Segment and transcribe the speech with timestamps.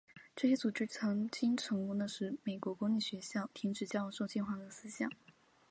[0.35, 5.07] 这些组织曾经成功地使美国公立学校停止教授进化论思想。